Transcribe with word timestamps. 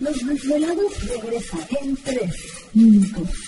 Los 0.00 0.26
desvelados 0.26 0.92
regresan 1.08 1.60
en 1.82 1.96
tres 1.96 2.34
minutos. 2.72 3.47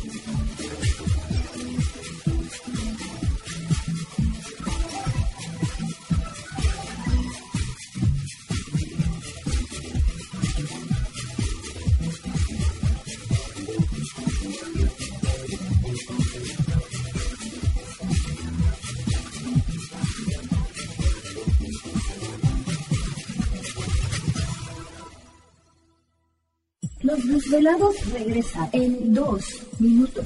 Desvelados 27.51 27.95
regresan 28.13 28.69
en 28.71 29.13
dos 29.13 29.43
minutos. 29.77 30.25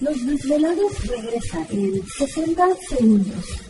Los 0.00 0.26
desvelados 0.26 1.06
regresan 1.06 1.66
en 1.70 2.02
60 2.06 2.68
segundos. 2.88 3.69